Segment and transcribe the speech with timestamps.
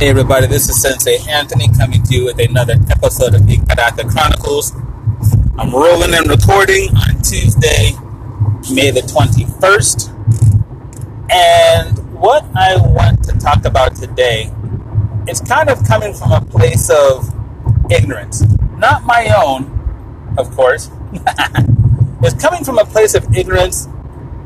[0.00, 4.10] Hey everybody, this is Sensei Anthony coming to you with another episode of the Karate
[4.10, 4.72] Chronicles.
[5.58, 7.92] I'm rolling and recording on Tuesday,
[8.72, 10.08] May the 21st.
[11.30, 14.50] And what I want to talk about today
[15.28, 17.30] is kind of coming from a place of
[17.92, 18.42] ignorance.
[18.78, 20.90] Not my own, of course.
[22.22, 23.86] it's coming from a place of ignorance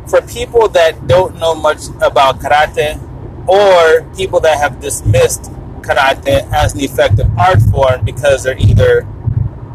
[0.08, 2.98] for people that don't know much about karate
[3.46, 5.50] or people that have dismissed
[5.82, 9.06] karate as an effective art form because they're either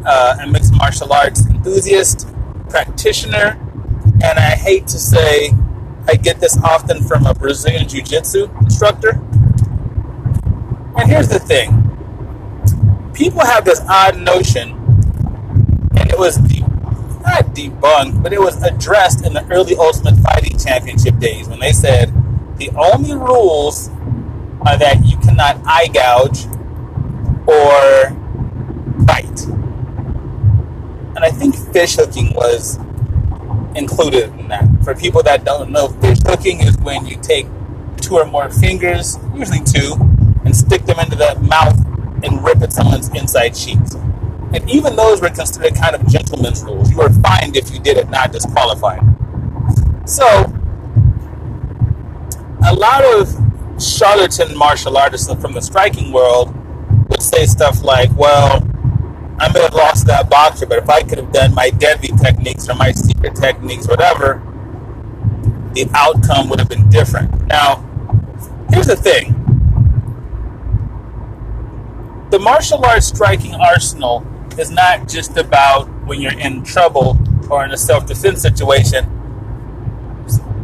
[0.05, 2.27] uh, a mixed martial arts enthusiast,
[2.69, 3.59] practitioner,
[4.23, 5.51] and I hate to say
[6.07, 9.11] I get this often from a Brazilian Jiu Jitsu instructor.
[10.97, 11.85] And here's the thing
[13.13, 14.69] people have this odd notion,
[15.95, 21.19] and it was not debunked, but it was addressed in the early Ultimate Fighting Championship
[21.19, 22.11] days when they said
[22.59, 23.89] the only rules
[24.67, 26.45] are that you cannot eye gouge
[27.47, 28.11] or
[29.05, 29.45] bite.
[31.15, 32.77] And I think fish hooking was
[33.75, 34.67] included in that.
[34.83, 37.47] For people that don't know, fish hooking is when you take
[37.97, 39.95] two or more fingers, usually two,
[40.43, 41.77] and stick them into the mouth
[42.23, 43.95] and rip at someone's inside cheeks.
[44.53, 46.89] And even those were considered kind of gentleman's rules.
[46.91, 49.01] You were fined if you did it, not disqualified.
[50.05, 50.58] So,
[52.69, 56.53] a lot of charlatan martial artists from the striking world
[57.09, 58.61] would say stuff like, well,
[59.39, 62.69] I may have lost that boxer, but if I could have done my deadly techniques
[62.69, 64.43] or my secret techniques, whatever,
[65.73, 67.47] the outcome would have been different.
[67.47, 67.77] Now,
[68.69, 69.35] here's the thing
[72.29, 74.23] the martial arts striking arsenal
[74.59, 77.17] is not just about when you're in trouble
[77.49, 79.07] or in a self defense situation,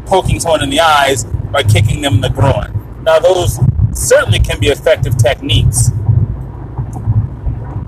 [0.05, 1.25] poking someone in the eyes
[1.55, 2.69] by kicking them in the groin.
[3.03, 3.61] Now, those
[3.93, 5.89] certainly can be effective techniques,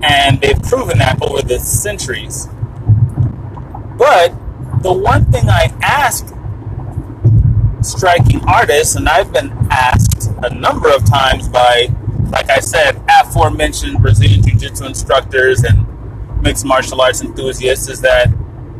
[0.02, 2.46] and they've proven that over the centuries.
[3.98, 4.30] But
[4.80, 6.34] the one thing I ask
[7.82, 11.88] striking artists, and I've been asked a number of times by,
[12.30, 15.84] like I said, aforementioned Brazilian Jiu Jitsu instructors and
[16.42, 18.28] mixed martial arts enthusiasts, is that,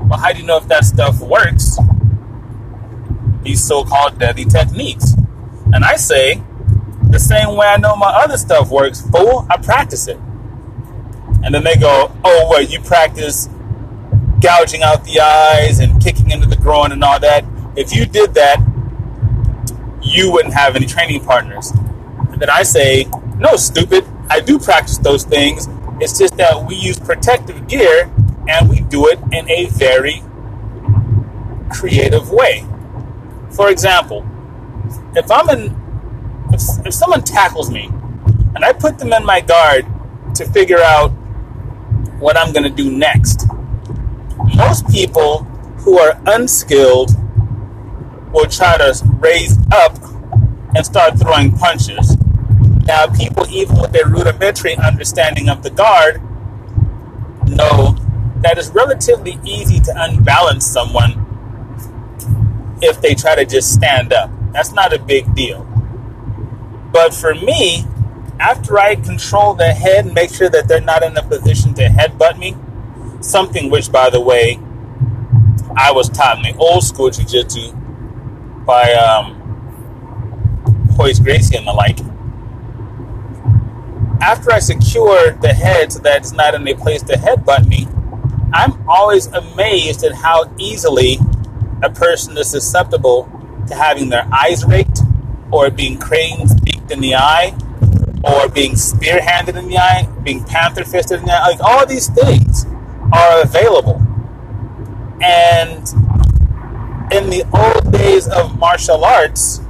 [0.09, 1.77] well, how do you know if that stuff works?
[3.49, 5.15] These so-called deadly techniques.
[5.73, 6.43] And I say,
[7.05, 10.19] the same way I know my other stuff works, fool, I practice it.
[11.43, 13.49] And then they go, oh, well, you practice
[14.41, 17.45] gouging out the eyes and kicking into the groin and all that.
[17.75, 18.59] If you did that,
[20.03, 21.71] you wouldn't have any training partners.
[21.71, 23.07] And then I say,
[23.39, 25.69] no, stupid, I do practice those things.
[26.01, 28.13] It's just that we use protective gear
[28.47, 30.23] and we do it in a very
[31.71, 32.68] creative way.
[33.59, 34.25] For example,
[35.17, 35.75] if I'm in,
[36.53, 37.91] if, if someone tackles me
[38.55, 39.85] and I put them in my guard
[40.37, 41.09] to figure out
[42.21, 43.49] what I'm going to do next,
[44.55, 45.43] most people
[45.79, 47.11] who are unskilled
[48.33, 49.99] will try to raise up
[50.77, 52.17] and start throwing punches.
[52.87, 56.23] Now, people, even with their rudimentary understanding of the guard,
[57.49, 57.97] know
[58.37, 61.25] that it's relatively easy to unbalance someone
[62.83, 64.31] if they try to just stand up.
[64.53, 65.65] That's not a big deal.
[66.93, 67.85] But for me,
[68.41, 71.89] after I control the head and make sure that they're not in a position to
[71.89, 72.57] headbutt me,
[73.21, 74.59] something which, by the way,
[75.77, 77.73] I was taught in the old school jiu-jitsu
[78.65, 79.35] by um,
[80.99, 81.99] Royce Gracie and the like.
[84.21, 87.87] After I secure the head so that it's not in a place to headbutt me,
[88.53, 91.19] I'm always amazed at how easily
[91.83, 93.31] a person is susceptible
[93.67, 95.01] to having their eyes raked
[95.51, 97.57] or being cranes beaked in the eye
[98.25, 101.51] or being spear-handed in the eye, being panther fisted in the eye.
[101.51, 102.67] Like all these things
[103.13, 104.03] are available.
[105.21, 105.87] And
[107.13, 109.61] in the old days of martial arts,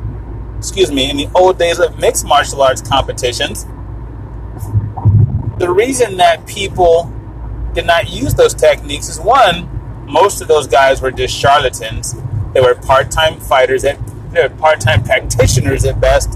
[0.58, 3.64] excuse me, in the old days of mixed martial arts competitions,
[5.58, 7.12] the reason that people
[7.74, 9.68] did not use those techniques is one,
[10.08, 12.14] most of those guys were just charlatans.
[12.52, 13.98] They were part-time fighters and
[14.32, 16.34] they were part-time practitioners at best,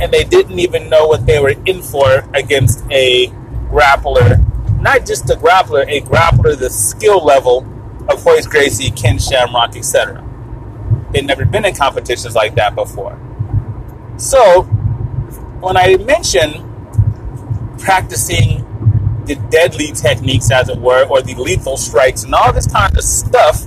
[0.00, 3.28] and they didn't even know what they were in for against a
[3.70, 4.40] grappler.
[4.80, 7.66] Not just a grappler, a grappler the skill level
[8.08, 10.24] of Royce Gracie, Ken Shamrock, etc.
[11.12, 13.18] They'd never been in competitions like that before.
[14.16, 14.62] So,
[15.60, 16.68] when I mention
[17.78, 18.61] practicing
[19.26, 23.04] the deadly techniques, as it were, or the lethal strikes and all this kind of
[23.04, 23.66] stuff,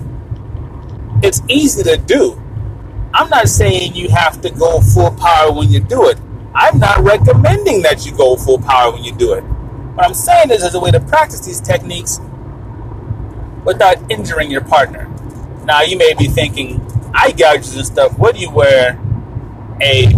[1.23, 2.41] it's easy to do.
[3.13, 6.19] I'm not saying you have to go full power when you do it.
[6.53, 9.41] I'm not recommending that you go full power when you do it.
[9.41, 12.19] What I'm saying is, there's a way to practice these techniques
[13.63, 15.09] without injuring your partner.
[15.63, 16.81] Now, you may be thinking,
[17.13, 18.99] eye gouges and stuff, what do you wear
[19.81, 20.13] a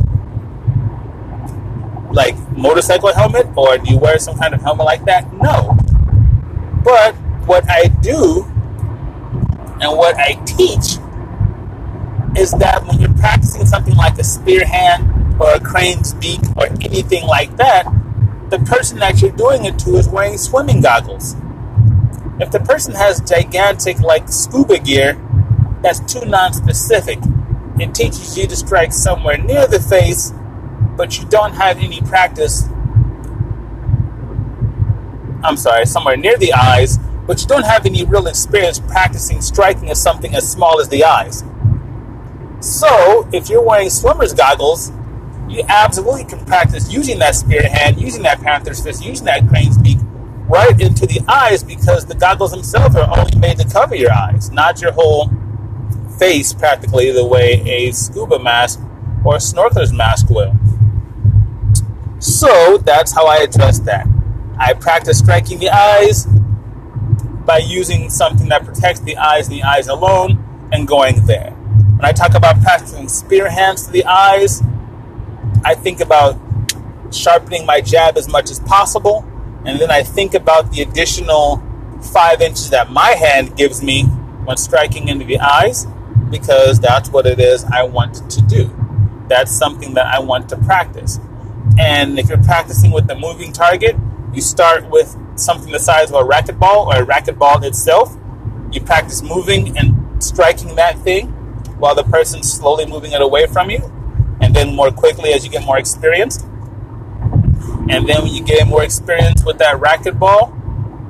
[2.18, 5.32] like motorcycle helmet or do you wear some kind of helmet like that?
[5.34, 5.78] No.
[6.84, 7.14] But
[7.46, 8.44] what I do
[9.80, 10.98] and what I teach
[12.36, 16.66] is that when you're practicing something like a spear hand or a crane's beak or
[16.82, 17.86] anything like that,
[18.50, 21.36] the person that you're doing it to is wearing swimming goggles.
[22.40, 25.22] If the person has gigantic, like scuba gear,
[25.84, 27.20] that's too non-specific.
[27.80, 30.34] It teaches you to strike somewhere near the face,
[30.98, 32.68] but you don't have any practice.
[35.44, 36.98] I'm sorry, somewhere near the eyes,
[37.28, 41.06] but you don't have any real experience practicing striking at something as small as the
[41.06, 41.44] eyes.
[42.60, 44.92] So, if you're wearing swimmer's goggles,
[45.48, 49.78] you absolutely can practice using that spear hand, using that panther's fist, using that crane's
[49.78, 50.00] beak
[50.48, 54.50] right into the eyes because the goggles themselves are only made to cover your eyes,
[54.52, 55.30] not your whole
[56.18, 58.80] face practically the way a scuba mask
[59.24, 60.54] or a snorkeler's mask will.
[62.20, 64.08] So that's how I address that.
[64.58, 66.26] I practice striking the eyes
[67.46, 71.52] by using something that protects the eyes and the eyes alone and going there.
[71.52, 74.62] When I talk about practicing spear hands to the eyes,
[75.64, 76.40] I think about
[77.12, 79.26] sharpening my jab as much as possible,
[79.66, 81.64] and then I think about the additional
[82.02, 84.04] five inches that my hand gives me
[84.46, 85.88] when striking into the eyes
[86.30, 88.74] because that's what it is I want to do.
[89.28, 91.20] That's something that I want to practice.
[91.78, 93.96] And if you're practicing with a moving target,
[94.34, 98.16] you start with something the size of a racquetball or a racquetball itself.
[98.72, 101.28] You practice moving and striking that thing
[101.78, 103.80] while the person's slowly moving it away from you.
[104.42, 106.44] And then more quickly as you get more experience.
[107.90, 110.54] And then when you get more experience with that racquetball,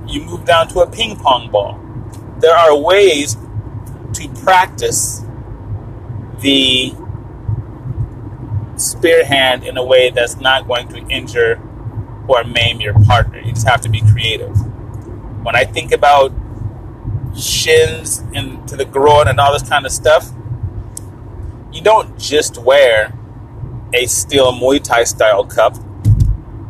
[0.08, 1.80] you move down to a ping pong ball.
[2.40, 3.36] There are ways
[4.14, 5.26] to practice
[6.40, 6.94] the
[8.78, 11.62] spear hand in a way that's not going to injure
[12.28, 13.40] or maim your partner.
[13.40, 14.56] You just have to be creative.
[15.44, 16.32] When I think about
[17.38, 20.32] shins into the groin and all this kind of stuff,
[21.72, 23.14] you don't just wear
[23.94, 25.76] a steel Muay Thai style cup.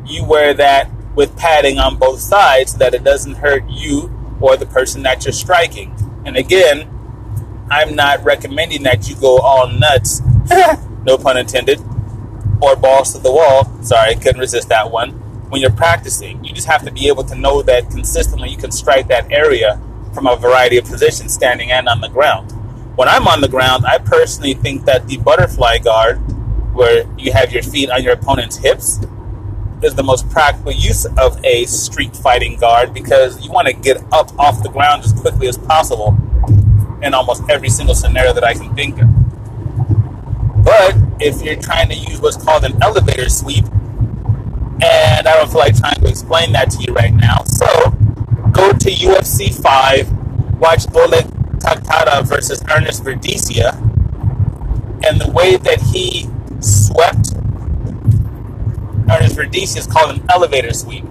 [0.06, 4.56] You wear that with padding on both sides so that it doesn't hurt you or
[4.56, 5.96] the person that you're striking.
[6.26, 6.88] And again,
[7.70, 10.22] I'm not recommending that you go all nuts,
[11.06, 11.80] no pun intended,
[12.62, 13.66] or balls to the wall.
[13.82, 15.12] Sorry, couldn't resist that one.
[15.50, 18.72] When you're practicing, you just have to be able to know that consistently you can
[18.72, 19.80] strike that area
[20.14, 22.52] from a variety of positions, standing and on the ground.
[22.98, 26.18] When I'm on the ground, I personally think that the butterfly guard,
[26.74, 29.00] where you have your feet on your opponent's hips,
[29.84, 33.98] is the most practical use of a street fighting guard because you want to get
[34.12, 36.18] up off the ground as quickly as possible
[37.04, 39.08] in almost every single scenario that I can think of.
[41.20, 45.76] If you're trying to use what's called an elevator sweep, and I don't feel like
[45.78, 47.66] trying to explain that to you right now, so
[48.52, 51.26] go to UFC 5, watch Oleg
[51.60, 53.76] Taktarov versus Ernest Verdicia,
[55.06, 56.30] and the way that he
[56.60, 57.34] swept
[59.10, 61.06] Ernest Verdicia is called an elevator sweep.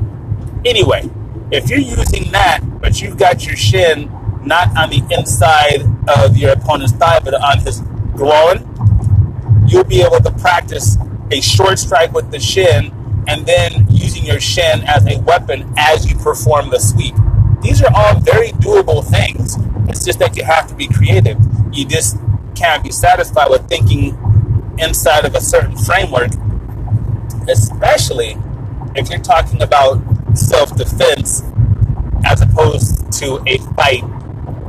[0.65, 1.09] Anyway,
[1.51, 4.11] if you're using that, but you've got your shin
[4.45, 7.81] not on the inside of your opponent's thigh, but on his
[8.15, 8.59] groin,
[9.67, 10.97] you'll be able to practice
[11.31, 12.93] a short strike with the shin
[13.29, 17.15] and then using your shin as a weapon as you perform the sweep.
[17.63, 19.57] These are all very doable things.
[19.89, 21.39] It's just that you have to be creative.
[21.73, 22.17] You just
[22.55, 24.17] can't be satisfied with thinking
[24.79, 26.31] inside of a certain framework,
[27.49, 28.37] especially
[28.95, 30.01] if you're talking about
[30.37, 31.43] self defense
[32.25, 34.05] as opposed to a fight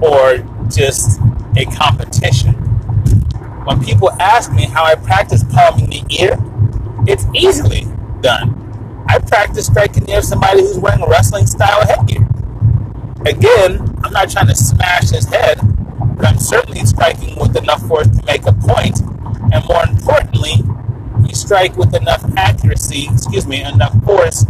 [0.01, 0.37] or
[0.69, 1.19] just
[1.55, 2.66] a competition.
[3.67, 6.37] When people ask me how I practice palming the ear,
[7.05, 7.85] it's easily
[8.21, 9.03] done.
[9.09, 12.25] I practice striking near somebody who's wearing a wrestling style headgear.
[13.25, 15.59] Again, I'm not trying to smash his head,
[16.15, 19.01] but I'm certainly striking with enough force to make a point.
[19.03, 20.63] point, and more importantly,
[21.27, 24.45] you strike with enough accuracy, excuse me, enough force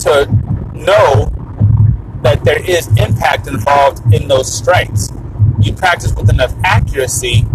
[0.00, 0.26] to
[0.74, 1.32] know
[2.20, 5.08] that there is impact involved in those strikes.
[5.60, 7.46] You practice with enough accuracy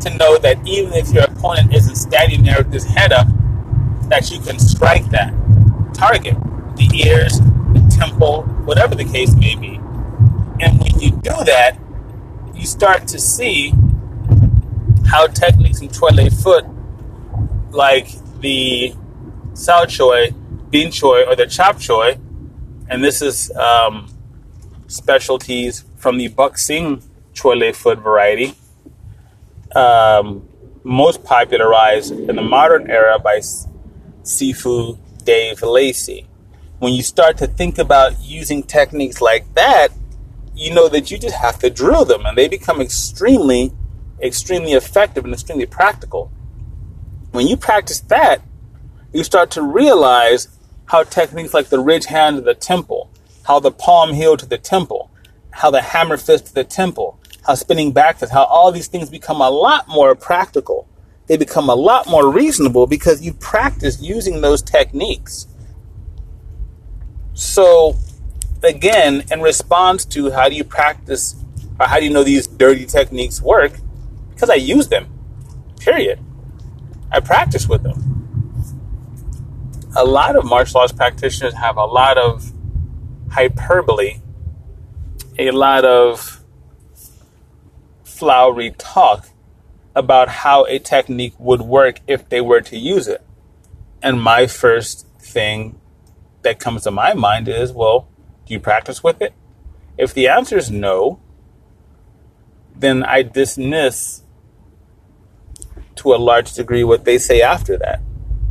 [0.00, 3.26] to know that even if your opponent isn't standing there with his head up,
[4.08, 5.32] that you can strike that
[5.94, 6.34] target,
[6.76, 9.76] the ears, the temple, whatever the case may be.
[10.60, 11.78] And when you do that,
[12.54, 13.72] you start to see
[15.06, 16.64] how techniques in Choy Li Fut
[17.70, 18.08] like
[18.40, 18.94] the
[19.54, 20.34] sao choy,
[20.70, 22.18] bean choy, or the chop choy,
[22.88, 24.08] and this is um,
[24.86, 28.54] specialties from the Buck choy foot variety,
[29.74, 30.48] um,
[30.82, 33.38] most popularized in the modern era by
[34.22, 36.26] Sifu Dave Lacey.
[36.78, 39.88] When you start to think about using techniques like that,
[40.54, 43.72] you know that you just have to drill them and they become extremely,
[44.20, 46.30] extremely effective and extremely practical.
[47.32, 48.42] When you practice that,
[49.12, 50.48] you start to realize
[50.86, 53.10] how techniques like the ridge hand to the temple,
[53.44, 55.10] how the palm heel to the temple,
[55.50, 59.10] how the hammer fist to the temple, how spinning back fist, how all these things
[59.10, 60.88] become a lot more practical.
[61.26, 65.46] They become a lot more reasonable because you practice using those techniques.
[67.34, 67.96] So,
[68.62, 71.36] again, in response to how do you practice
[71.80, 73.72] or how do you know these dirty techniques work?
[74.30, 75.06] Because I use them,
[75.80, 76.20] period.
[77.10, 78.10] I practice with them.
[79.96, 82.52] A lot of martial arts practitioners have a lot of
[83.30, 84.20] hyperbole,
[85.38, 86.43] a lot of
[88.14, 89.28] flowery talk
[89.94, 93.22] about how a technique would work if they were to use it.
[94.02, 95.80] And my first thing
[96.42, 98.08] that comes to my mind is, well,
[98.46, 99.32] do you practice with it?
[99.98, 101.20] If the answer is no,
[102.76, 104.22] then I dismiss
[105.96, 108.00] to a large degree what they say after that.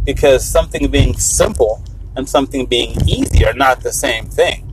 [0.04, 1.84] Because something being simple
[2.16, 4.70] and something being easy are not the same thing.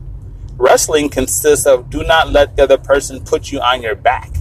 [0.57, 4.31] Wrestling consists of do not let the other person put you on your back.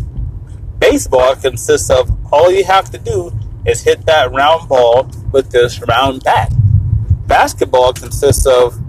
[0.80, 3.32] Baseball consists of all you have to do
[3.66, 6.52] is hit that round ball with this round bat.
[7.26, 8.80] Basketball consists of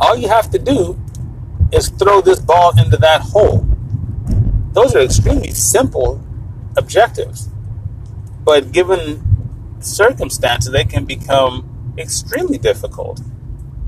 [0.00, 0.98] all you have to do
[1.72, 3.66] is throw this ball into that hole.
[4.72, 6.20] Those are extremely simple
[6.76, 7.48] objectives.
[8.44, 13.20] But given circumstances, they can become extremely difficult.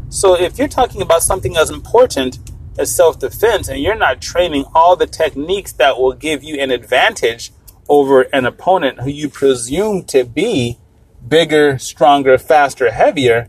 [0.08, 2.38] So if you're talking about something as important
[2.78, 6.70] as self defense and you're not training all the techniques that will give you an
[6.70, 7.52] advantage
[7.88, 10.78] over an opponent who you presume to be
[11.26, 13.48] bigger, stronger, faster, heavier,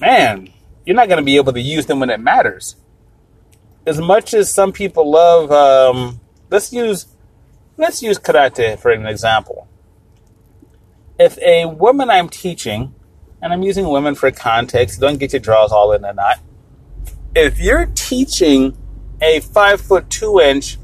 [0.00, 0.52] man,
[0.84, 2.76] you're not going to be able to use them when it matters.
[3.86, 7.06] As much as some people love, um, let's use
[7.76, 9.66] let's use karate for an example.
[11.18, 12.94] If a woman I'm teaching,
[13.42, 16.40] and I'm using women for context, don't get your draws all in a knot.
[17.34, 18.76] If you're teaching
[19.20, 20.78] a five foot two inch,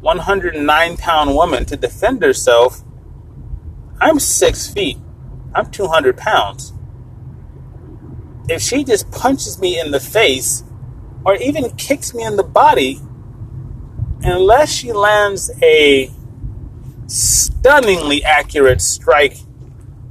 [0.00, 2.82] 109 pound woman to defend herself,
[4.00, 4.98] I'm six feet.
[5.54, 6.72] I'm 200 pounds
[8.50, 10.64] if she just punches me in the face
[11.24, 13.00] or even kicks me in the body,
[14.22, 16.10] unless she lands a
[17.06, 19.36] stunningly accurate strike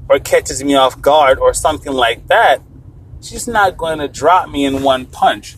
[0.09, 2.61] or catches me off guard or something like that,
[3.21, 5.55] she's not going to drop me in one punch.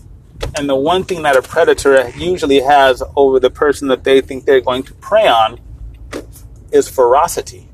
[0.58, 4.46] And the one thing that a predator usually has over the person that they think
[4.46, 5.60] they're going to prey on
[6.72, 7.70] is ferocity.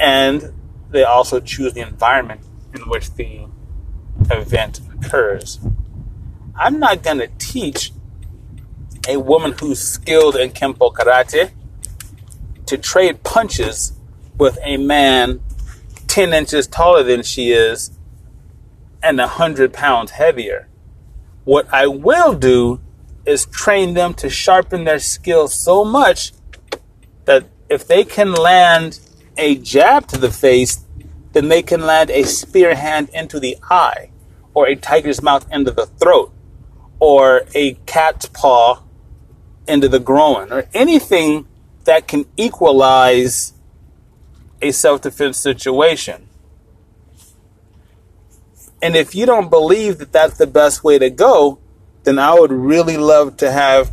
[0.00, 0.52] And
[0.90, 2.40] they also choose the environment
[2.74, 3.46] in which the
[4.30, 5.60] event occurs.
[6.56, 7.92] I'm not going to teach
[9.08, 11.50] a woman who's skilled in Kempo Karate
[12.72, 13.92] to trade punches
[14.38, 15.40] with a man
[16.06, 17.90] 10 inches taller than she is
[19.02, 20.68] and 100 pounds heavier.
[21.44, 22.80] What I will do
[23.26, 26.32] is train them to sharpen their skills so much
[27.26, 29.00] that if they can land
[29.36, 30.82] a jab to the face,
[31.34, 34.10] then they can land a spear hand into the eye,
[34.54, 36.32] or a tiger's mouth into the throat,
[36.98, 38.82] or a cat's paw
[39.68, 41.46] into the groin, or anything
[41.84, 43.52] that can equalize
[44.60, 46.28] a self defense situation.
[48.80, 51.58] And if you don't believe that that's the best way to go,
[52.04, 53.92] then I would really love to have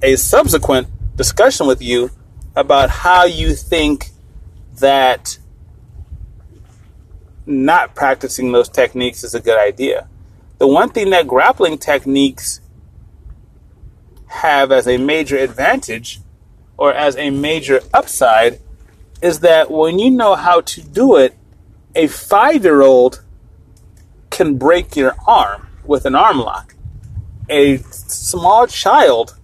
[0.00, 2.10] a subsequent discussion with you
[2.54, 4.10] about how you think
[4.78, 5.38] that
[7.46, 10.08] not practicing those techniques is a good idea.
[10.58, 12.60] The one thing that grappling techniques
[14.26, 16.20] have as a major advantage
[16.82, 18.58] or as a major upside
[19.22, 21.32] is that when you know how to do it,
[21.94, 23.22] a five year old
[24.30, 26.74] can break your arm with an arm lock.
[27.48, 29.38] A small child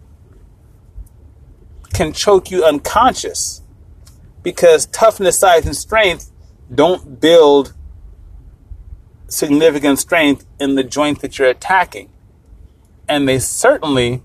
[1.92, 3.62] can choke you unconscious
[4.42, 6.33] because toughness, size, and strength
[6.75, 7.73] don't build
[9.28, 12.11] significant strength in the joint that you're attacking.
[13.09, 14.25] And they certainly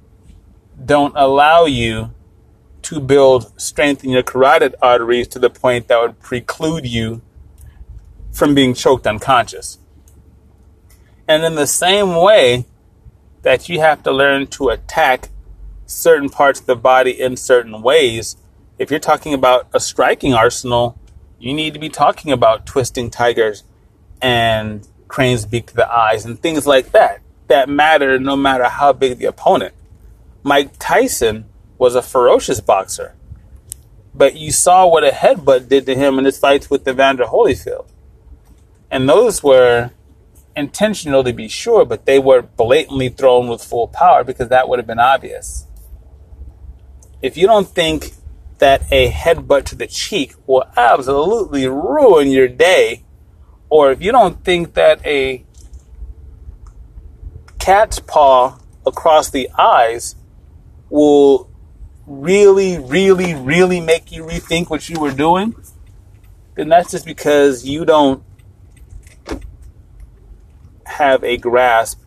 [0.83, 2.09] don't allow you
[2.83, 7.21] to build strength in your carotid arteries to the point that would preclude you
[8.31, 9.79] from being choked unconscious.
[11.27, 12.65] And in the same way
[13.43, 15.29] that you have to learn to attack
[15.85, 18.37] certain parts of the body in certain ways,
[18.77, 20.97] if you're talking about a striking arsenal,
[21.39, 23.63] you need to be talking about twisting tigers
[24.21, 28.93] and crane's beak to the eyes and things like that that matter no matter how
[28.93, 29.73] big the opponent.
[30.41, 31.45] Mike Tyson
[31.77, 33.15] was a ferocious boxer,
[34.13, 37.87] but you saw what a headbutt did to him in his fights with Evander Holyfield.
[38.91, 39.91] And those were
[40.55, 44.79] intentional to be sure, but they were blatantly thrown with full power because that would
[44.79, 45.65] have been obvious.
[47.21, 48.11] If you don't think
[48.59, 53.03] that a headbutt to the cheek will absolutely ruin your day,
[53.69, 55.43] or if you don't think that a
[57.59, 60.15] cat's paw across the eyes
[60.89, 61.49] will
[62.05, 65.55] really, really, really make you rethink what you were doing,
[66.55, 68.23] then that's just because you don't
[70.85, 71.99] have a grasp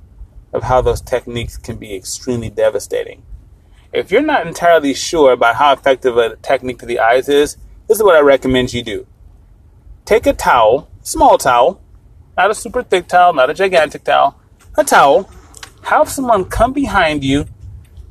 [0.52, 3.22] of how those techniques can be extremely devastating.
[3.92, 7.56] If you're not entirely sure about how effective a technique to the eyes is,
[7.88, 9.06] this is what I recommend you do.
[10.04, 11.80] Take a towel, small towel,
[12.36, 14.38] not a super thick towel, not a gigantic towel,
[14.76, 15.30] a towel.
[15.84, 17.46] Have someone come behind you,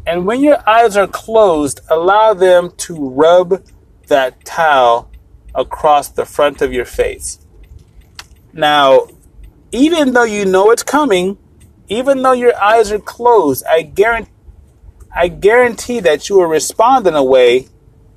[0.05, 3.65] and when your eyes are closed, allow them to rub
[4.07, 5.09] that towel
[5.53, 7.39] across the front of your face.
[8.53, 9.07] Now,
[9.71, 11.37] even though you know it's coming,
[11.87, 14.31] even though your eyes are closed, I guarantee
[15.17, 17.69] I guarantee that you will respond in a way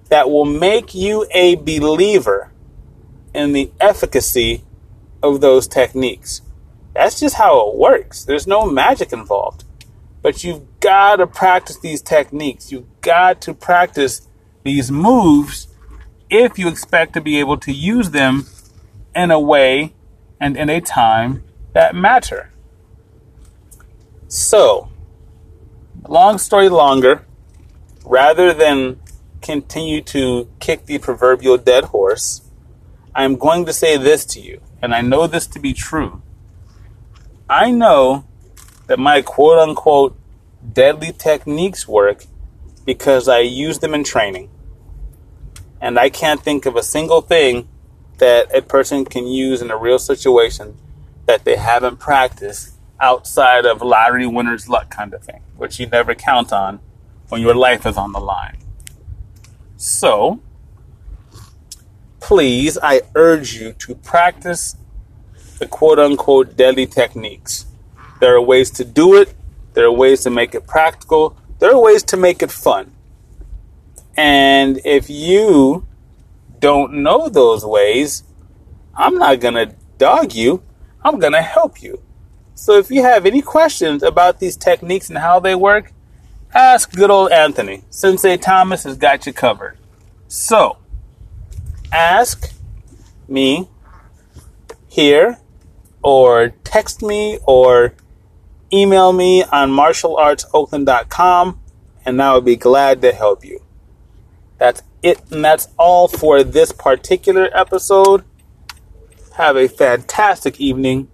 [0.09, 2.51] that will make you a believer
[3.33, 4.65] in the efficacy
[5.23, 6.43] of those techniques.
[6.95, 8.25] That's just how it works.
[8.25, 9.63] There's no magic involved.
[10.23, 12.73] But you've got to practice these techniques.
[12.73, 14.29] You've got to practice
[14.65, 15.69] these moves
[16.29, 18.47] if you expect to be able to use them
[19.15, 19.95] in a way
[20.41, 22.53] and in a time that matter.
[24.29, 24.91] So,
[26.07, 27.25] long story longer,
[28.05, 29.01] rather than
[29.41, 32.43] continue to kick the proverbial dead horse,
[33.15, 36.23] I'm going to say this to you, and I know this to be true.
[37.49, 38.27] I know
[38.89, 40.19] that my quote unquote
[40.73, 42.25] deadly techniques work
[42.85, 44.51] because I use them in training.
[45.81, 47.69] And I can't think of a single thing
[48.19, 50.77] that a person can use in a real situation
[51.27, 56.15] that they haven't practiced outside of lottery winner's luck kind of thing, which you never
[56.15, 56.81] count on
[57.29, 58.57] when your life is on the line.
[59.77, 60.41] So,
[62.19, 64.77] please, I urge you to practice
[65.59, 67.67] the quote unquote deadly techniques.
[68.21, 69.35] There are ways to do it,
[69.75, 72.93] there are ways to make it practical, there are ways to make it fun.
[74.17, 75.87] And if you
[76.59, 78.25] don't know those ways,
[78.95, 80.63] I'm not going to dog you,
[81.05, 82.03] I'm going to help you.
[82.55, 85.93] So if you have any questions about these techniques and how they work,
[86.53, 87.85] ask good old Anthony.
[87.91, 89.79] Sensei Thomas has got you covered.
[90.27, 90.79] So,
[91.93, 92.53] ask
[93.29, 93.69] me
[94.89, 95.39] here,
[96.03, 97.95] or text me, or
[98.73, 101.61] email me on martialartsoakland.com,
[102.05, 103.63] and I would be glad to help you.
[104.59, 108.25] That's it, and that's all for this particular episode.
[109.37, 111.09] Have a fantastic evening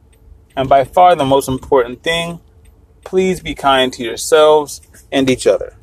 [0.56, 2.40] and by far the most important thing,
[3.04, 5.76] please be kind to yourselves and each other.